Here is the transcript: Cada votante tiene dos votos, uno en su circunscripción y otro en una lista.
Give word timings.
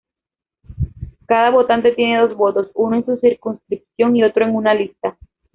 Cada 1.27 1.51
votante 1.51 1.91
tiene 1.91 2.19
dos 2.21 2.35
votos, 2.35 2.71
uno 2.73 2.95
en 2.95 3.05
su 3.05 3.17
circunscripción 3.17 4.15
y 4.15 4.23
otro 4.23 4.45
en 4.45 4.55
una 4.55 4.73
lista. 4.73 5.15